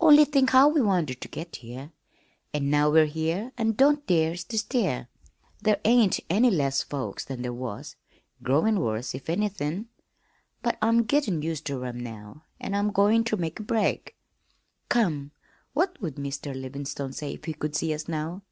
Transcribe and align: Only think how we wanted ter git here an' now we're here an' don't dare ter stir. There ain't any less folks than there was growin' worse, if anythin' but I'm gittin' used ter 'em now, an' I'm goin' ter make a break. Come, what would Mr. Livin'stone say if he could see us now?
Only 0.00 0.24
think 0.24 0.50
how 0.50 0.68
we 0.68 0.80
wanted 0.80 1.20
ter 1.20 1.28
git 1.28 1.56
here 1.56 1.90
an' 2.54 2.70
now 2.70 2.88
we're 2.88 3.06
here 3.06 3.50
an' 3.58 3.72
don't 3.72 4.06
dare 4.06 4.36
ter 4.36 4.56
stir. 4.56 5.08
There 5.60 5.80
ain't 5.84 6.20
any 6.30 6.52
less 6.52 6.84
folks 6.84 7.24
than 7.24 7.42
there 7.42 7.52
was 7.52 7.96
growin' 8.44 8.78
worse, 8.78 9.12
if 9.12 9.28
anythin' 9.28 9.88
but 10.62 10.78
I'm 10.80 11.04
gittin' 11.08 11.42
used 11.42 11.64
ter 11.66 11.84
'em 11.84 11.98
now, 11.98 12.44
an' 12.60 12.74
I'm 12.76 12.92
goin' 12.92 13.24
ter 13.24 13.36
make 13.36 13.58
a 13.58 13.64
break. 13.64 14.16
Come, 14.88 15.32
what 15.72 16.00
would 16.00 16.14
Mr. 16.14 16.54
Livin'stone 16.54 17.12
say 17.12 17.32
if 17.34 17.46
he 17.46 17.52
could 17.52 17.74
see 17.74 17.92
us 17.92 18.06
now? 18.06 18.42